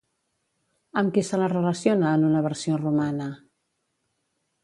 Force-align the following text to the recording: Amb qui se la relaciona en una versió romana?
Amb 1.01 1.13
qui 1.17 1.23
se 1.27 1.39
la 1.41 1.49
relaciona 1.51 2.15
en 2.19 2.25
una 2.29 2.43
versió 2.47 2.81
romana? 2.83 3.27